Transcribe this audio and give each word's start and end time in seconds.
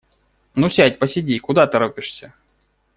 Ну, 0.55 0.71
сядь, 0.71 0.97
посиди, 0.97 1.37
куда 1.37 1.67
торопишься? 1.67 2.33